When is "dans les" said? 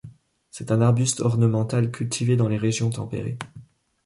2.35-2.57